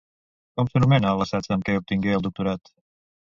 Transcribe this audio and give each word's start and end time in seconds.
Com 0.59 0.71
s'anomena 0.71 1.11
l'assaig 1.19 1.49
amb 1.57 1.67
què 1.69 1.77
obtingué 1.81 2.17
el 2.21 2.27
doctorat? 2.29 2.73